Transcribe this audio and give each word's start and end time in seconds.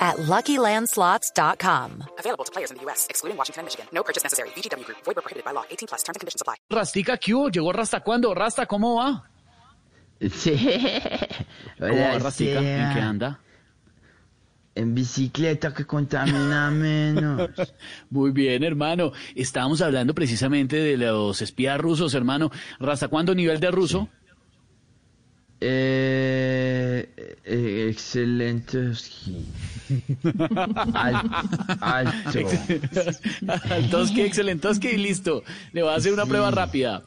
at 0.00 0.16
LuckyLandSlots.com. 0.16 2.04
Available 2.18 2.44
to 2.44 2.52
players 2.52 2.70
in 2.70 2.78
the 2.78 2.82
U.S., 2.84 3.06
excluding 3.10 3.36
Washington 3.36 3.60
and 3.60 3.66
Michigan. 3.66 3.86
No 3.92 4.02
purchase 4.02 4.22
necessary. 4.24 4.48
VGW 4.56 4.84
Group. 4.84 4.98
Void 5.04 5.16
where 5.16 5.22
prohibited 5.22 5.44
by 5.44 5.52
law. 5.52 5.64
18 5.70 5.88
plus. 5.88 6.02
Terms 6.02 6.16
and 6.16 6.20
conditions 6.20 6.40
apply. 6.40 6.56
Rastica, 6.70 7.18
¿qué 7.18 7.34
hubo? 7.34 7.50
¿Llegó 7.50 7.72
Rasta 7.72 8.00
cuándo? 8.00 8.34
Rasta, 8.34 8.66
¿cómo 8.66 8.96
va? 8.96 9.30
Sí. 10.30 10.56
¿Cómo 11.78 11.94
va 11.94 12.18
Rastica? 12.18 12.58
¿En 12.58 12.64
sea. 12.64 12.94
qué 12.94 13.00
anda? 13.00 13.40
En 14.74 14.94
bicicleta 14.94 15.74
que 15.74 15.84
contamina 15.84 16.70
menos. 16.70 17.50
Muy 18.10 18.30
bien, 18.30 18.62
hermano. 18.62 19.12
Estábamos 19.34 19.80
hablando 19.82 20.14
precisamente 20.14 20.76
de 20.76 20.96
los 20.96 21.42
espías 21.42 21.78
rusos, 21.78 22.14
hermano. 22.14 22.50
Rasta, 22.78 23.08
¿cuándo 23.08 23.34
nivel 23.34 23.60
de 23.60 23.70
ruso? 23.70 24.08
Eh, 25.60 26.09
excelente. 27.90 28.92
Al- 30.94 31.30
alto. 31.80 32.38
Altoski, 33.70 34.22
excelentoski 34.22 34.88
y 34.88 34.96
listo. 34.96 35.42
Le 35.72 35.82
voy 35.82 35.92
a 35.92 35.96
hacer 35.96 36.12
una 36.12 36.26
prueba 36.26 36.50
rápida. 36.50 37.02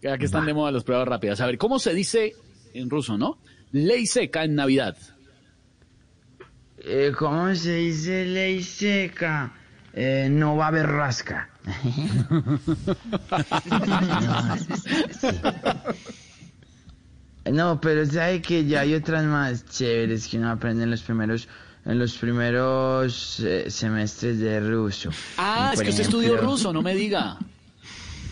Ya 0.00 0.18
que 0.18 0.24
están 0.24 0.46
de 0.46 0.54
moda 0.54 0.72
las 0.72 0.84
pruebas 0.84 1.06
rápidas. 1.06 1.40
A 1.40 1.46
ver, 1.46 1.58
¿cómo 1.58 1.78
se 1.78 1.94
dice 1.94 2.34
en 2.74 2.90
ruso, 2.90 3.16
no? 3.18 3.38
Ley 3.72 4.06
seca 4.06 4.44
en 4.44 4.54
Navidad. 4.54 4.96
Eh, 6.78 7.12
¿Cómo 7.16 7.54
se 7.54 7.76
dice 7.76 8.24
ley 8.24 8.62
seca? 8.62 9.52
Eh, 9.94 10.28
no 10.30 10.56
va 10.56 10.64
a 10.64 10.68
haber 10.68 10.86
rasca. 10.88 11.48
No, 14.22 14.56
pero 17.80 18.06
sabe 18.06 18.40
que 18.42 18.64
ya 18.64 18.80
hay 18.80 18.94
otras 18.94 19.24
más 19.24 19.66
chéveres 19.66 20.28
que 20.28 20.38
uno 20.38 20.50
aprende 20.50 20.84
en 20.84 20.90
los 20.90 21.02
primeros 21.02 21.48
en 21.84 21.98
los 21.98 22.16
primeros 22.16 23.40
eh, 23.40 23.68
semestres 23.68 24.38
de 24.38 24.60
ruso. 24.60 25.10
Ah, 25.36 25.72
es 25.74 25.80
que 25.80 25.90
usted 25.90 26.04
estudió 26.04 26.36
ruso, 26.36 26.72
no 26.72 26.80
me 26.80 26.94
diga. 26.94 27.38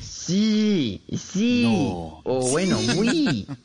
Sí, 0.01 1.03
sí. 1.17 1.63
No. 1.65 2.21
O 2.25 2.49
bueno, 2.51 2.79
oui. 2.97 3.47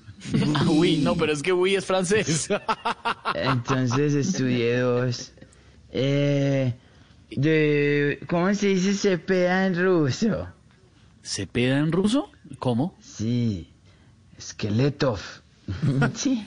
Ah, 0.56 0.66
uy, 0.68 0.98
no, 0.98 1.16
pero 1.16 1.32
es 1.32 1.44
que 1.44 1.54
uy 1.54 1.76
es 1.76 1.86
francés. 1.86 2.50
Entonces 3.36 4.16
estudié 4.16 4.80
dos. 4.80 5.34
Eh, 5.92 6.74
de, 7.30 8.20
¿Cómo 8.28 8.52
se 8.56 8.70
dice 8.70 8.96
cepeda 8.96 9.68
en 9.68 9.76
ruso? 9.76 10.48
¿Se 11.22 11.46
peda 11.46 11.78
en 11.78 11.92
ruso? 11.92 12.32
¿Cómo? 12.58 12.98
Sí, 13.00 13.70
Skeletov. 14.40 15.20
Sí. 16.14 16.46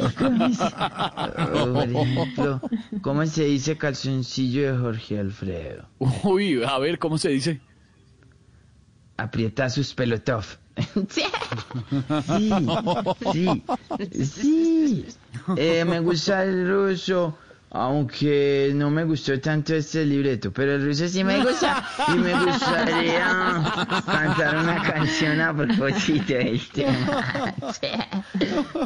O 0.00 0.10
¿Cómo 0.18 0.48
se- 0.52 0.64
o, 0.64 1.72
por 1.74 1.88
ejemplo, 1.90 2.60
¿cómo 3.00 3.24
se 3.26 3.44
dice 3.44 3.78
calzoncillo 3.78 4.72
de 4.72 4.78
Jorge 4.78 5.18
Alfredo? 5.20 5.88
Uy, 6.24 6.62
a 6.64 6.78
ver, 6.78 6.98
¿cómo 6.98 7.16
se 7.18 7.28
dice? 7.28 7.60
Aprieta 9.16 9.68
sus 9.70 9.94
pelotov. 9.94 10.44
Sí, 13.32 13.62
sí, 14.12 14.24
sí. 14.24 15.06
Eh, 15.56 15.84
me 15.84 16.00
gusta 16.00 16.42
el 16.44 16.68
ruso, 16.68 17.36
aunque 17.72 18.72
no 18.74 18.90
me 18.90 19.04
gustó 19.04 19.38
tanto 19.40 19.74
este 19.74 20.04
libreto, 20.04 20.52
pero 20.52 20.74
el 20.74 20.84
ruso 20.84 21.06
sí 21.08 21.22
me 21.22 21.38
gusta 21.44 21.84
y 22.08 22.18
me 22.18 22.32
gustaría 22.44 23.62
cantar 24.06 24.56
una 24.56 24.82
canción 24.82 25.40
a 25.40 25.54
propósito 25.56 26.34
del 26.34 26.60
tema. 26.68 27.54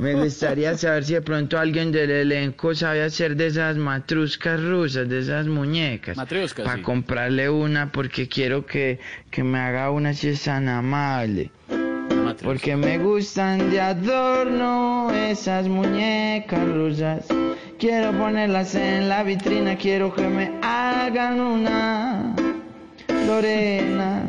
Me 0.00 0.14
gustaría 0.14 0.76
saber 0.76 1.04
si 1.04 1.14
de 1.14 1.22
pronto 1.22 1.58
alguien 1.58 1.92
del 1.92 2.10
elenco 2.10 2.74
sabe 2.74 3.02
hacer 3.02 3.36
de 3.36 3.46
esas 3.46 3.76
matruscas 3.76 4.62
rusas, 4.62 5.08
de 5.08 5.20
esas 5.20 5.46
muñecas. 5.46 6.16
Matrioshkas, 6.16 6.66
Para 6.66 6.76
sí. 6.76 6.82
comprarle 6.82 7.48
una 7.48 7.90
porque 7.90 8.28
quiero 8.28 8.66
que, 8.66 9.00
que 9.30 9.42
me 9.42 9.58
haga 9.60 9.90
una 9.90 10.12
si 10.12 10.28
es 10.28 10.42
tan 10.42 10.68
amable. 10.68 11.50
Porque 12.42 12.76
me 12.76 12.98
gustan 12.98 13.70
de 13.70 13.80
adorno 13.80 15.10
esas 15.12 15.68
muñecas 15.68 16.68
rusas. 16.68 17.26
Quiero 17.78 18.12
ponerlas 18.12 18.74
en 18.76 19.08
la 19.08 19.24
vitrina, 19.24 19.76
quiero 19.76 20.14
que 20.14 20.22
me 20.22 20.52
hagan 20.62 21.40
una. 21.40 22.34
Lorena, 23.26 24.22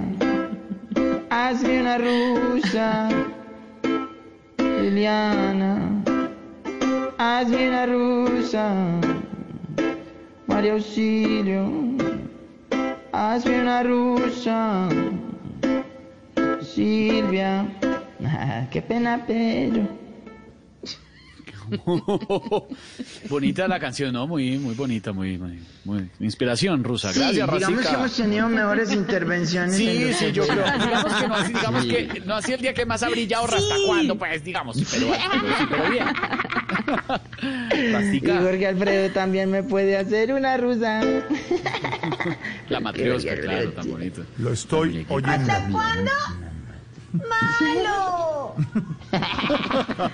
hazme 1.29 1.81
una 1.81 1.97
rusa. 1.99 3.09
Liliana, 4.57 5.77
hazme 7.19 7.69
una 7.69 7.85
rusa. 7.85 8.99
María 10.47 10.73
Auxilio, 10.73 11.69
hazme 13.11 13.61
una 13.61 13.83
rusa. 13.83 14.89
Silvia, 16.61 17.67
qué 18.71 18.81
pena, 18.81 19.23
pero. 19.27 20.04
bonita 23.29 23.67
la 23.67 23.79
canción, 23.79 24.13
¿no? 24.13 24.27
Muy, 24.27 24.57
muy 24.57 24.75
bonita, 24.75 25.11
muy, 25.13 25.37
muy, 25.37 25.59
muy 25.83 26.09
inspiración 26.19 26.83
rusa. 26.83 27.11
Sí, 27.13 27.19
Gracias, 27.19 27.49
digamos 27.51 27.85
que 27.85 27.93
hemos 27.93 28.15
tenido 28.15 28.49
mejores 28.49 28.91
intervenciones. 28.93 29.79
en 29.79 29.87
Sí, 29.87 30.13
sí, 30.13 30.31
yo 30.31 30.45
creo. 30.47 30.65
Digamos 30.65 31.13
que 31.15 31.27
no, 31.27 31.35
así- 31.35 31.53
digamos 31.53 31.85
que 31.85 32.21
no 32.25 32.35
así 32.35 32.53
el 32.53 32.61
día 32.61 32.73
que 32.73 32.85
más 32.85 33.03
ha 33.03 33.09
brillado 33.09 33.47
Rasta 33.47 33.75
cuando, 33.85 34.17
pues, 34.17 34.43
digamos, 34.43 34.77
pero, 34.91 35.07
pero, 35.09 35.57
sí, 35.57 35.65
pero 35.69 35.89
bien. 35.89 36.05
Y 38.13 38.19
Jorge 38.27 38.67
Alfredo 38.67 39.11
también 39.13 39.49
me 39.51 39.63
puede 39.63 39.97
hacer 39.97 40.33
una 40.33 40.57
rusa. 40.57 41.01
la 42.69 42.79
matriosca, 42.79 43.35
claro, 43.39 43.71
tan 43.71 43.83
sí. 43.83 43.89
bonito. 43.91 44.25
Lo 44.37 44.51
estoy 44.53 45.05
oyendo. 45.09 45.53
cuándo? 45.71 46.11
¡Malo! 47.29 48.55
¿Hasta 49.11 50.11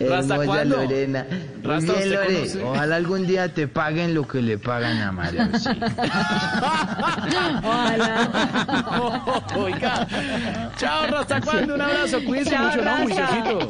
Hermosa 0.00 0.36
cuándo? 0.46 0.76
Lorena. 0.76 1.26
Muy 1.30 1.62
Rasta, 1.62 1.92
bien, 1.92 2.04
¿usted 2.04 2.14
Lore. 2.14 2.34
conoce? 2.34 2.62
Ojalá 2.62 2.96
algún 2.96 3.26
día 3.26 3.48
te 3.52 3.68
paguen 3.68 4.14
lo 4.14 4.26
que 4.26 4.40
le 4.42 4.56
pagan 4.58 5.00
a 5.02 5.12
María. 5.12 5.50
sí. 5.58 5.68
Oiga. 9.56 10.06
Chao, 10.76 11.06
Rasta, 11.08 11.40
un 11.74 11.80
abrazo, 11.80 12.18
cuídense 12.24 12.58
mucho, 12.58 12.82
¿no? 12.82 12.96
Juiciosito. 13.02 13.68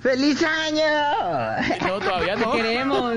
¡Feliz 0.00 0.42
año! 0.42 0.82
No, 1.86 1.98
todavía 1.98 2.36
no. 2.36 2.52
Queremos. 2.52 3.16